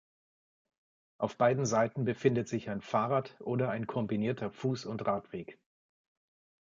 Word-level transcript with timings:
Auf 1.19 1.37
beiden 1.37 1.67
Seiten 1.67 2.05
befindet 2.05 2.47
sich 2.49 2.71
ein 2.71 2.81
Fahrrad- 2.81 3.39
oder 3.39 3.69
ein 3.69 3.85
kombinierter 3.85 4.47
Fuß- 4.49 4.87
und 4.87 5.05
Radweg. 5.05 5.59